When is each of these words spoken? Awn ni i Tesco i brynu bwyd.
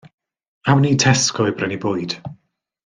Awn 0.69 0.81
ni 0.85 0.89
i 0.95 0.99
Tesco 1.03 1.47
i 1.51 1.55
brynu 1.59 1.81
bwyd. 1.87 2.21